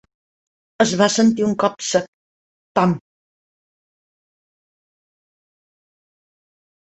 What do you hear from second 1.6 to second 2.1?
cop sec.